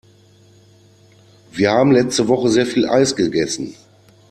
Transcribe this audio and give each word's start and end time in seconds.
Wir 1.51 1.69
haben 1.69 1.91
letzte 1.91 2.27
Woche 2.27 2.49
sehr 2.49 2.65
viel 2.65 2.89
Eis 2.89 3.15
gegessen. 3.15 3.75